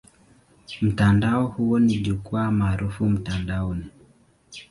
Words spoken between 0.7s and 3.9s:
Mtandao huo ni jukwaa maarufu mtandaoni.